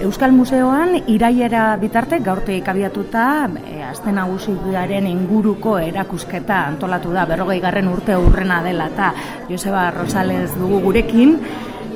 [0.00, 3.24] Euskal Museoan iraiera bitarte gaurteik abiatuta
[3.60, 9.10] e, azten nagusiaren inguruko erakusketa antolatu da berrogei garren urte urrena dela eta
[9.50, 11.36] Joseba Rosales dugu gurekin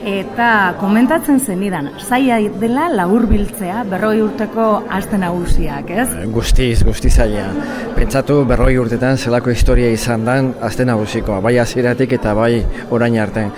[0.04, 6.09] eta komentatzen zenidan, zaila dela laburbiltzea berroi urteko azten nagusiak, ez?
[6.34, 7.46] Guztiz, guztiz zaila.
[7.96, 12.52] Pentsatu berroi urtetan zelako historia izan dan azten nagusikoa, bai hasieratik eta bai
[12.93, 13.48] orain arte.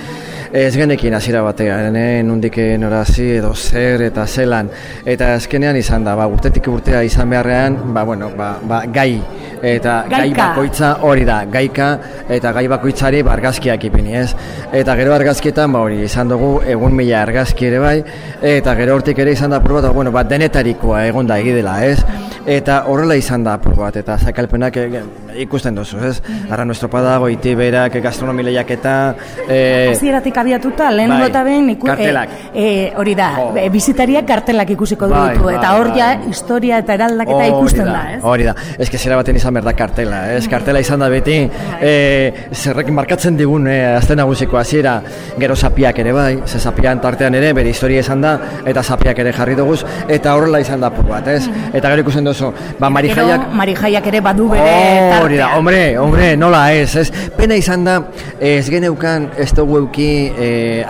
[0.57, 2.23] Ez genekin hasiera batean, eh?
[2.25, 4.71] nundik norazi edo zer eta zelan.
[5.05, 9.21] Eta azkenean izan da, ba, urtetik urtea izan beharrean, ba, bueno, ba, ba, gai.
[9.61, 11.91] Eta gai bakoitza hori da, gaika
[12.33, 14.31] eta gai bakoitzari ba, argazkiak ipini, ez?
[14.73, 17.97] Eta gero argazkietan, ba, hori, izan dugu egun mila argazki ere bai,
[18.41, 22.01] eta gero hortik ere izan da bat, bueno, ba, denetarikoa egon da egidela, ez?
[22.47, 25.01] Eta horrela izan da apur bat, eta zakalpenak e,
[25.43, 26.21] ikusten duzu, ez?
[26.23, 28.93] Mm Arra nuestro padago, iti berak, gastronomi lehiaketa...
[29.49, 29.59] E...
[30.47, 31.71] abiatuta, lehen bai, gota behin...
[31.75, 32.35] Iku, kartelak.
[32.55, 32.67] E,
[32.97, 33.51] hori da, oh.
[33.73, 36.31] bizitariak kartelak ikusiko bai, dutu, eta hor ja bai.
[36.31, 38.21] historia eta eraldaketa ikusten da, ez?
[38.27, 40.45] Hori da, ez que zera baten izan berda kartela, ez?
[40.51, 41.39] Kartela izan da beti,
[41.81, 41.93] e,
[42.55, 44.97] zerrek markatzen digun, e, azten nagusiko hasiera
[45.41, 49.35] gero zapiak ere bai, ze zapian tartean ere, bere historia izan da, eta zapiak ere
[49.37, 51.43] jarri duguz, eta horrela izan da pur bat, ez?
[51.73, 53.51] Eta gero ikusten duzu, ba, marijaiak...
[53.57, 57.09] Marijaiak ere badu bere Hori da, hombre, hombre, nola ez, ez?
[57.37, 57.99] Pena izan da,
[58.41, 60.49] ez geneukan, ez dugu euki, e,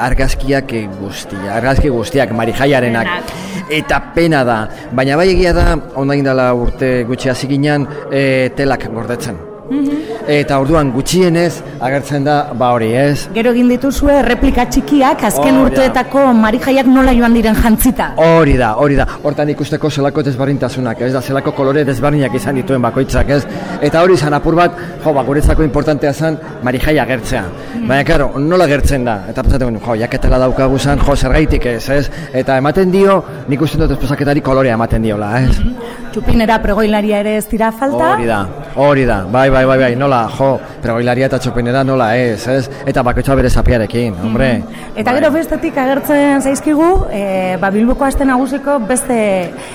[0.09, 3.33] argazkiak guztia, argazki guztiak marijaiarenak
[3.71, 4.59] eta pena da,
[4.95, 9.39] baina bai egia da ondain dela urte gutxi hasi ginen e, telak gordetzen.
[9.71, 10.06] Mhm.
[10.27, 13.29] Eta orduan gutxienez agertzen da ba hori, ez?
[13.35, 18.09] Gero egin dituzue replika txikiak azken urteetako marijaiak nola joan diren jantzita.
[18.19, 19.07] Hori da, hori da.
[19.23, 23.43] Hortan ikusteko zelako desberdintasunak, ez da zelako kolore desberdinak izan dituen bakoitzak, ez?
[23.87, 27.45] Eta hori izan apur bat, jo, ba guretzako importantea zen marijaia agertzea.
[27.47, 27.87] Mm.
[27.87, 29.21] Baina claro, nola agertzen da?
[29.31, 32.11] Eta pentsatzen jo, jaketela daukagu zen, jo, zergaitik ez, ez?
[32.35, 35.55] Eta ematen dio, nik uste dut esposaketari kolorea ematen diola, ez?
[35.61, 38.15] Mm Txupinera pregoilaria ere ez dira falta?
[38.15, 38.39] Hori da,
[38.77, 40.49] hori da, bai, bai, bai, bai, nola, jo,
[40.83, 42.69] pregoilaria eta txupinera nola ez, ez?
[42.87, 44.25] Eta bakoitza bere zapiarekin, mm.
[44.27, 44.49] hombre.
[44.95, 45.41] Eta gero bai.
[45.41, 47.23] bestetik agertzen zaizkigu, e,
[47.61, 49.19] ba, bilboko aste nagusiko beste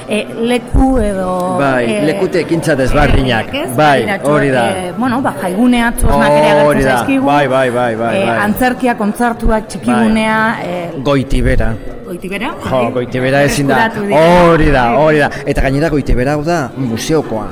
[0.08, 1.32] e, leku edo...
[1.62, 4.68] Bai, e, lekute ekintza desbardinak, e, bai, hori da.
[4.70, 7.26] E, bueno, ba, jaigunea, txosnak ere agertzen zaizkigu.
[7.26, 8.38] Bai, bai, bai, bai, bai.
[8.50, 10.38] antzerkia, kontzartuak, txikigunea...
[10.62, 10.78] Bai.
[10.78, 11.02] E,
[12.12, 12.50] Goitibera.
[12.60, 13.86] Jo, goitibera ezin da.
[13.96, 15.30] Hori da, hori da.
[15.48, 17.46] Eta gainera goitibera da museokoa.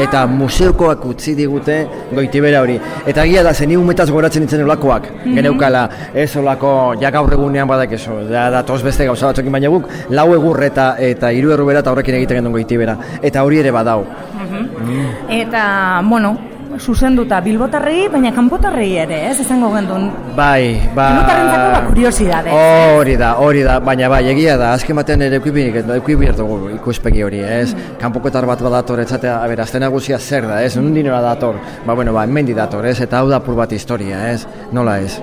[0.00, 1.76] Eta museokoak utzi digute
[2.16, 2.78] goitibera hori.
[3.04, 5.10] Eta gira da, zen umetaz goratzen ditzen olakoak.
[5.12, 8.16] Mm Geneukala, ez olako, ja gaur egunean badak eso.
[8.32, 12.16] Da, da beste gauza batzokin baina guk, lau egur eta, eta iru errubera eta horrekin
[12.22, 12.96] egiten gendun goitibera.
[13.20, 14.06] Eta hori ere badau.
[14.32, 16.38] Mm Eta, bueno,
[16.76, 20.08] zuzenduta bilbotarrei, baina kanpotarrei ere, ez, izango gendun.
[20.36, 21.08] Bai, bai.
[21.14, 22.52] Bilbotarrentzako ba, kuriosidade.
[22.98, 27.24] Hori da, hori da, baina bai, egia da, azken batean ere ekuibinik, ekuibinik dugu ikuspegi
[27.24, 27.72] hori, ez?
[27.72, 27.98] Mm.
[28.02, 30.74] Kanpokotar bat badator, etzatea, a ber, azten nagusia zer da, ez?
[30.76, 32.98] Nun dinora dator, ba, bueno, ba, mendi dator, ez?
[33.04, 34.44] Eta hau da pur bat historia, ez?
[34.72, 35.16] Nola ez?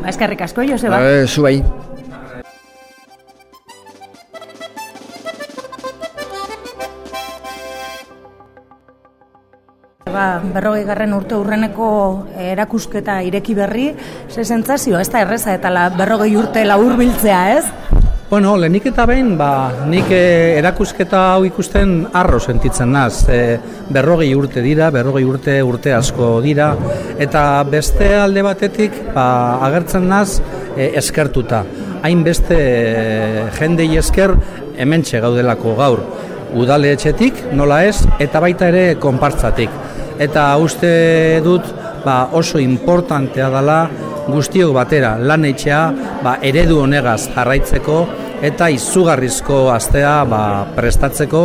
[0.00, 0.98] Ba, eskerrik asko, Joseba.
[0.98, 1.46] Ba, zu
[10.10, 11.86] Ba, berrogei garren urte urreneko
[12.34, 13.90] erakusketa ireki berri,
[14.26, 17.98] ze zentzazio, ez da erreza eta la berrogei urte laur biltzea, ez?
[18.30, 19.50] Bueno, lehenik eta behin, ba,
[19.90, 23.24] nik eh, erakusketa hau ikusten arro sentitzen naz.
[23.30, 23.58] E,
[23.90, 26.72] berrogei urte dira, berrogei urte urte asko dira,
[27.18, 30.40] eta beste alde batetik ba, agertzen naz
[30.76, 31.62] e, eskertuta.
[32.02, 34.34] Hain beste e, jendei esker
[34.78, 36.02] hemen gaudelako gaur.
[36.54, 39.70] Udale etxetik, nola ez, eta baita ere konpartzatik
[40.20, 41.66] eta uste dut
[42.04, 43.78] ba, oso importantea dela
[44.28, 45.80] guztiok batera lan etxea
[46.22, 48.00] ba, eredu honegaz jarraitzeko
[48.44, 50.42] eta izugarrizko astea ba,
[50.76, 51.42] prestatzeko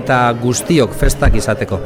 [0.00, 1.80] eta guztiok festak izateko.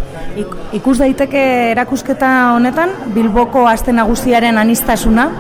[0.72, 1.42] ikus daiteke
[1.72, 5.30] erakusketa honetan Bilboko aste nagusiaren anistasuna?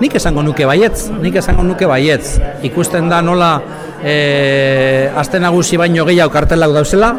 [0.00, 2.40] Nik esango nuke baietz, nik esango nuke baietz.
[2.66, 3.52] Ikusten da nola
[4.02, 7.12] e, aste nagusi baino gehiago kartelak dauzela,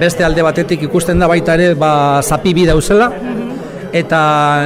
[0.00, 3.10] beste alde batetik ikusten da baita ere ba, zapi bi dauzela,
[3.96, 4.20] eta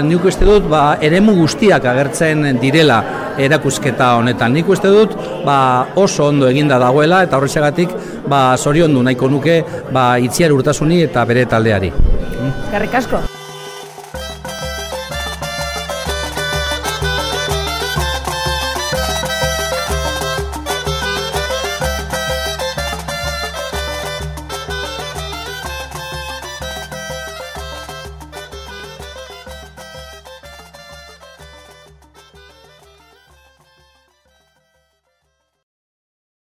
[0.05, 3.01] nik uste dut ba, eremu guztiak agertzen direla
[3.41, 4.55] erakusketa honetan.
[4.57, 5.17] Nik uste dut
[5.47, 5.59] ba,
[5.95, 7.95] oso ondo eginda dagoela eta horrexegatik
[8.29, 9.61] ba, zoriondu nahiko nuke
[9.93, 11.93] ba, itziar urtasuni eta bere taldeari.
[12.51, 13.30] Eskerrik asko.